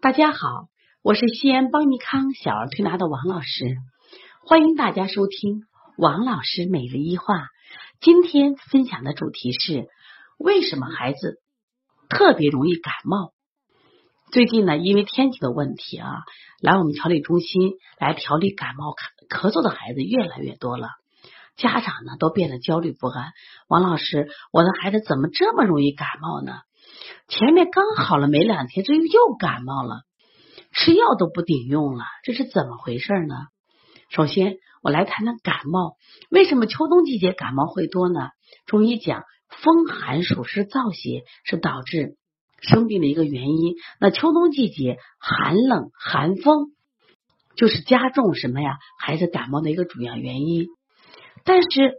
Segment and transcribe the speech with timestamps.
[0.00, 0.68] 大家好，
[1.02, 3.78] 我是西安邦尼康小儿推拿的王老师，
[4.46, 5.64] 欢迎大家收听
[5.96, 7.48] 王老师每日一话。
[8.00, 9.88] 今天分享的主题是
[10.38, 11.40] 为什么孩子
[12.08, 13.32] 特别容易感冒？
[14.30, 16.22] 最近呢，因为天气的问题啊，
[16.62, 20.90] 来我们调理中心来调理感冒咳咳嗽的孩子越来越多了，
[21.56, 23.32] 家长呢都变得焦虑不安。
[23.66, 26.52] 王老师，我的孩子怎么这么容易感冒呢？
[27.28, 30.00] 前面刚好了没两天，这又又感冒了，
[30.72, 33.34] 吃药都不顶用了，这是怎么回事呢？
[34.08, 35.96] 首先，我来谈谈感冒。
[36.30, 38.30] 为什么秋冬季节感冒会多呢？
[38.64, 39.24] 中医讲，
[39.62, 42.16] 风寒暑湿燥邪是导致
[42.60, 43.74] 生病的一个原因。
[44.00, 46.68] 那秋冬季节寒冷寒风
[47.56, 48.78] 就是加重什么呀？
[48.98, 50.66] 孩子感冒的一个主要原因。
[51.44, 51.94] 但是。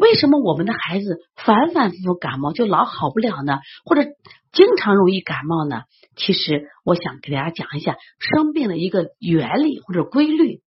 [0.00, 3.58] 为什么我们的孩子反反复复感冒就老好不了呢？
[3.84, 4.08] 或者
[4.50, 5.82] 经常容易感冒呢？
[6.16, 10.62] 其实我想给大家讲一下生病的一个原理或者规律。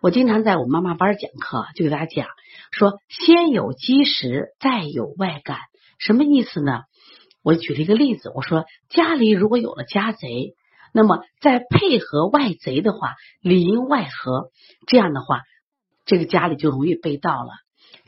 [0.00, 2.28] 我经常在我妈妈班讲课，就给大家讲
[2.70, 5.58] 说，先有积食，再有外感，
[5.98, 6.82] 什么意思呢？
[7.42, 10.54] 我举了一个例子，我说家里如果有了家贼，
[10.94, 14.50] 那么再配合外贼的话，里应外合，
[14.86, 15.40] 这样的话，
[16.06, 17.50] 这个家里就容易被盗了。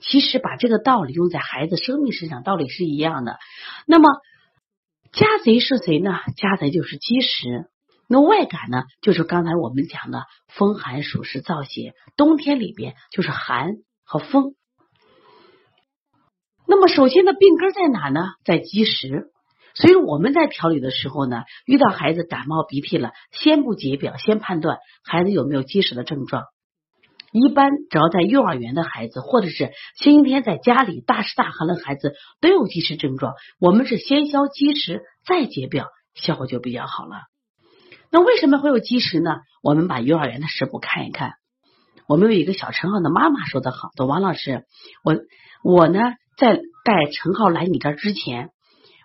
[0.02, 3.38] 其实把这个道理用在孩子生命身上，道理是一样的。
[3.86, 4.10] 那么
[5.12, 6.18] 家贼是谁呢？
[6.36, 7.70] 家贼就是积食。
[8.08, 8.82] 那外感呢？
[9.00, 11.94] 就是刚才我们讲的风寒暑湿燥邪。
[12.16, 14.54] 冬天里边就是寒和风。
[16.66, 18.34] 那么首先的病根在哪呢？
[18.44, 19.30] 在积食。
[19.74, 26.44] 所以我们在调理的时候呢，遇到孩子感冒鼻涕了，先不解表，先判断孩子有没有积食的症状。
[27.32, 33.32] 一般只要在幼儿园的孩子，或者是星期天在家里大吃大喝的孩子，都有积食症状。
[33.58, 37.22] 我们是先消积食，再解表，效果就比较好了。
[38.10, 39.36] 那为什么会有积食呢？
[39.62, 41.32] 我们把幼儿园的食谱看一看。
[42.06, 44.66] 我们有一个小陈浩的妈妈说的好，说王老师，
[45.02, 45.16] 我
[45.64, 45.98] 我呢
[46.36, 48.50] 在带陈浩来你这之前，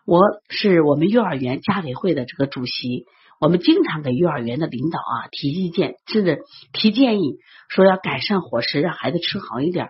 [0.05, 3.05] 我是我们幼儿园家委会的这个主席。
[3.39, 6.39] 我们经常给幼儿园的领导啊提意见，甚至
[6.73, 7.37] 提建议，
[7.69, 9.89] 说要改善伙食，让孩子吃好一点。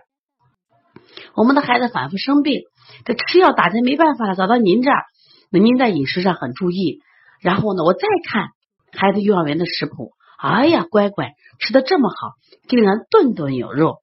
[1.34, 2.62] 我们的孩子反复生病，
[3.04, 5.04] 这吃药打针没办法了，找到您这儿，
[5.50, 7.00] 那您在饮食上很注意。
[7.40, 8.48] 然后呢，我再看
[8.92, 12.32] 孩子幼儿园的食谱，哎呀，乖乖，吃的这么好，
[12.68, 13.98] 竟然顿顿有肉。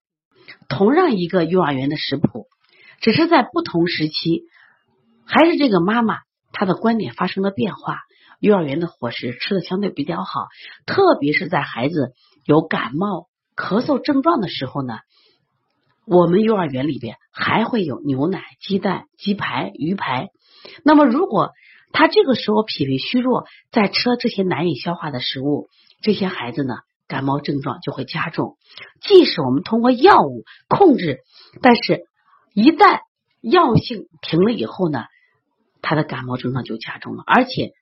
[0.67, 2.47] 同样一个幼儿园的食谱，
[2.99, 4.43] 只是在不同时期，
[5.27, 6.19] 还是这个妈妈
[6.51, 7.99] 她的观点发生了变化。
[8.45, 10.49] 幼儿园的伙食吃的相对比较好，
[10.85, 12.13] 特别是在孩子
[12.45, 14.99] 有感冒、咳嗽症状的时候呢，
[16.05, 20.29] 我们幼儿园里边还会有牛奶、鸡蛋、鸡排、鱼排。
[20.83, 21.53] 那么，如果
[21.91, 25.67] 他这个时候脾胃虚弱，在吃了这些难以消化的食物，
[26.03, 26.75] 这些孩子呢，
[27.07, 28.57] 感冒症状就会加重。
[29.01, 31.21] 即使我们通过药物控制，
[31.63, 32.03] 但是
[32.53, 32.99] 一旦
[33.41, 35.05] 药性停了以后呢，
[35.81, 37.73] 他的感冒症状就加重了，而且。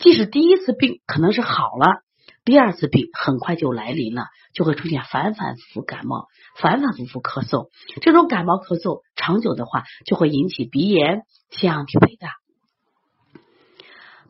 [0.00, 2.02] 即使第一次病可能是好了，
[2.44, 7.68] 第二次病很快就来临了，就会出现反反复复感冒、反反复复咳嗽。
[8.00, 12.34] 这种感冒咳嗽长久的话，就会引起鼻炎、腺样体肥大。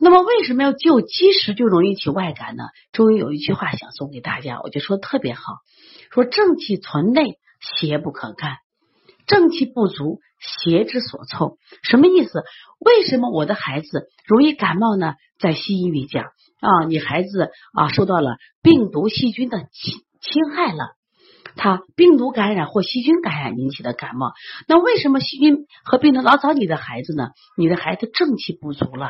[0.01, 2.63] 那么，为什么要救积食就容易起外感呢？
[2.93, 5.41] 中医有一句话想送给大家，我就说特别好：
[6.09, 8.53] 说正气存内，邪不可干；
[9.29, 10.19] 正气不足。
[10.41, 12.43] 邪之所凑，什么意思？
[12.79, 15.15] 为什么我的孩子容易感冒呢？
[15.37, 16.27] 在西医里讲
[16.61, 20.95] 啊，你孩子啊受到了病毒细菌的侵侵害了，
[21.57, 24.31] 他病毒感染或细菌感染引起的感冒。
[24.65, 27.31] 那为什么细菌和病毒老找你的孩子呢？
[27.57, 29.09] 你的孩子正气不足了，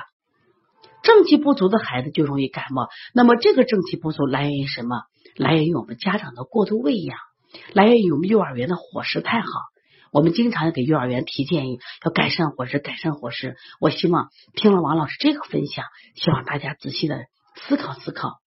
[1.04, 2.88] 正气不足的孩子就容易感冒。
[3.14, 5.04] 那么这个正气不足来源于什么？
[5.36, 7.20] 来源于我们家长的过度喂养，
[7.74, 9.48] 来源于我们幼儿园的伙食太好。
[10.12, 13.56] 我们经常给幼儿园提建议，要改善伙食，改善伙食。
[13.80, 17.26] 我希望听了王老师这个分享，希望大家仔细的
[17.56, 18.40] 思考思考。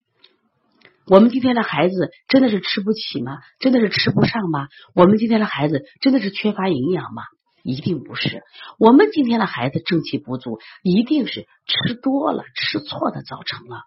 [1.05, 3.39] 我们今天的孩子真的是吃不起吗？
[3.59, 4.67] 真的是吃不上吗？
[4.95, 7.23] 我们今天的孩子真的是缺乏营养吗？
[7.63, 8.41] 一定不是。
[8.77, 13.83] 我们今天的孩子正气不足，一定是吃多了、吃错的造成了。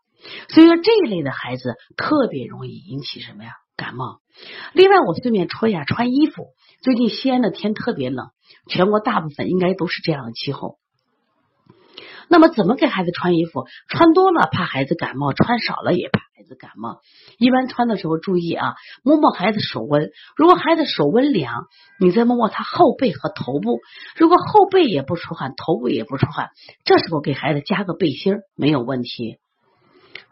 [0.48, 3.52] 所以说，这一类的孩子特别容易引起什么呀？
[3.76, 4.20] 感冒。
[4.72, 6.46] 另外，我顺便说一下穿衣服。
[6.82, 8.28] 最近西安的天特别冷，
[8.68, 10.78] 全国大部分应该都是这样的气候。
[12.28, 13.66] 那么，怎么给孩子穿衣服？
[13.88, 17.00] 穿多了怕孩子感冒，穿少了也怕孩子感冒。
[17.38, 18.74] 一般穿的时候注意啊，
[19.04, 20.10] 摸摸孩子手温。
[20.36, 21.66] 如果孩子手温凉，
[22.00, 23.78] 你再摸摸他后背和头部。
[24.16, 26.50] 如果后背也不出汗，头部也不出汗，
[26.84, 29.36] 这时候给孩子加个背心儿没有问题。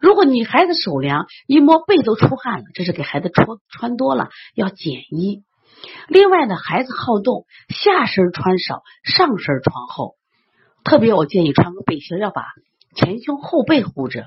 [0.05, 5.45] 如果你孩子手凉，一摸背都出汗了，这是给孩子穿穿多了，要减衣。
[6.09, 10.17] 另外呢，孩子好动，下身穿少，上身穿厚。
[10.85, 12.43] 特别我建议穿个背心，要把
[12.95, 14.27] 前胸后背护着。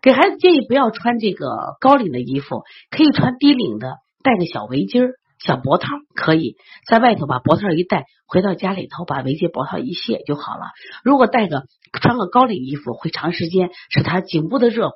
[0.00, 2.62] 给孩子建议不要穿这个高领的衣服，
[2.92, 5.08] 可以穿低领的，带个小围巾、
[5.44, 6.56] 小脖套，可以
[6.88, 10.70] 在外头把脖套一戴，回到家里头把围巾脖套一卸就好了。
[11.04, 11.64] 如果戴个
[12.00, 14.92] 穿个高领衣服，会长时间使他颈部的热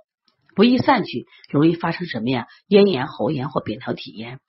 [0.56, 2.46] 不易散去，容易发生什么呀？
[2.66, 4.40] 咽炎、喉炎或扁桃体炎。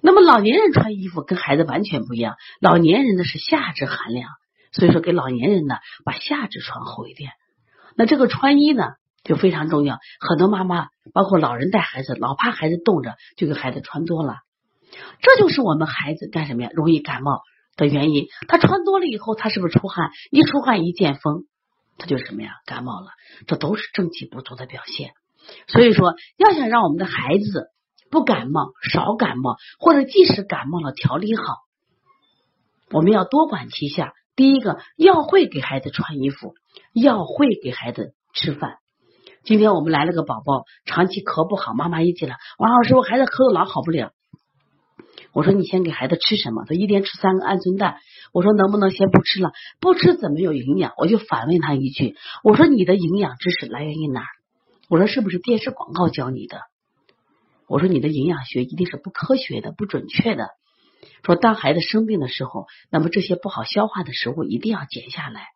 [0.00, 4.30] 那么老年人穿衣服跟孩子完全不一样，老年人呢是夏至寒凉，
[4.70, 5.74] 所以说给老年人呢
[6.04, 7.32] 把夏至穿厚一点。
[7.96, 8.84] 那这个穿衣呢？
[9.24, 14.38] 就非常重要，很多妈妈包括老人带孩子，老怕孩子冻着，就给孩子穿多了。
[15.20, 16.70] 这就是我们孩子干什么呀？
[16.72, 17.40] 容易感冒
[17.76, 18.28] 的原因。
[18.48, 20.10] 他穿多了以后，他是不是出汗？
[20.30, 21.44] 一出汗一见风，
[21.98, 22.52] 他就什么呀？
[22.66, 23.08] 感冒了。
[23.46, 25.12] 这都是正气不足的表现。
[25.66, 27.68] 所以说，要想让我们的孩子
[28.10, 31.42] 不感冒、少感冒，或者即使感冒了调理好，
[32.90, 34.12] 我们要多管齐下。
[34.34, 36.54] 第一个，要会给孩子穿衣服，
[36.94, 38.76] 要会给孩子吃饭。
[39.44, 44.12] 今天我们来了个宝宝，长期咳不好，妈妈一进来，王老师，我孩子咳的老好不了。
[45.32, 46.64] 我说你先给孩子吃什么？
[46.66, 47.96] 他一天吃三个鹌鹑蛋。
[48.32, 49.52] 我说能不能先不吃了？
[49.80, 50.92] 不吃怎么有营养？
[50.98, 54.26] 我就反问他一句，我说你的营养知识来源于哪儿？
[54.88, 56.60] 我说是不是电视广告教你的？
[57.66, 60.50] 我说你的营养学一定是不科学的、不准确的。
[61.24, 65.46] 说当孩子生病的时候，那么这些不好消化的食物一定要减下来。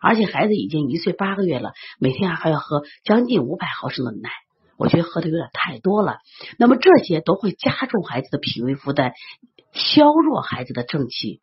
[0.00, 4.30] 而且孩子已经一岁八个月了，每天还要喝将近五百毫升的奶，
[4.76, 6.18] 我觉得喝的有点太多了。
[6.58, 9.12] 那么这些都会加重孩子的脾胃负担，
[9.72, 11.40] 削弱孩子的正气。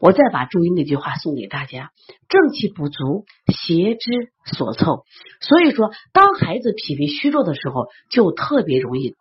[0.00, 1.90] 我再把注意那句话送给大家：
[2.28, 5.04] 正气不足，邪之所凑。
[5.40, 9.16] 所以说，当孩子脾胃虚弱的时候，就特别容易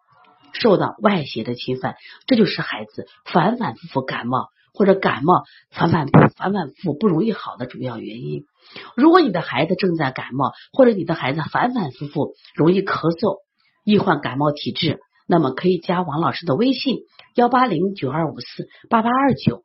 [0.53, 1.95] 受到外邪的侵犯，
[2.27, 4.49] 这就使孩子反反复复感冒。
[4.77, 8.45] 或者感冒反反复反反复不容易好的主要原因。
[8.95, 13.39] 如果你的孩子正在感冒，或者你的孩子反反复复容易咳嗽，
[13.83, 16.99] 易患感冒体质，那么可以加王老师的微信
[17.33, 19.63] 幺八零九二五四八八二九。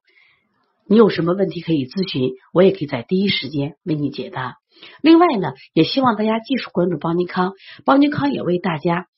[0.88, 4.56] 你有什么问题可以咨询，我也可以在第一时间为你解答。
[5.03, 7.53] 另外呢，也希望大家继续关注邦尼康，
[7.85, 9.08] 邦尼康也为大家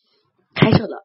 [0.55, 1.04] 开设了。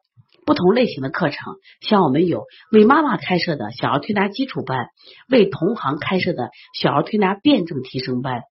[0.50, 2.42] 不同类型的课程，像我们有
[2.72, 4.88] 为妈妈开设的小儿推拿基础班，
[5.28, 8.42] 为同行开设的小儿推拿辩证提升班，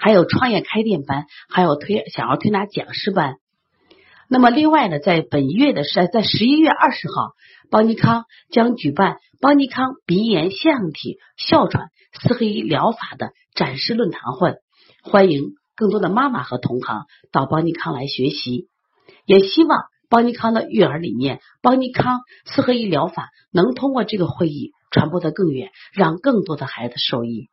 [0.00, 3.36] 还有创业开店班，还有推小儿推拿讲师班。
[4.28, 7.30] 那么，另外呢，在本月的是在十一月二十号，
[7.70, 11.90] 邦尼康将举办邦尼康鼻炎、腺体、哮喘
[12.20, 14.56] 四合一疗法的展示论坛会，
[15.04, 18.66] 欢迎更多的妈妈和同行到邦尼康来学习，
[19.26, 19.91] 也希望。
[20.12, 27.48] 邦尼康的育儿理念，邦尼康四合一疗法能通过这个会议传播的更远，让更多的孩子受益。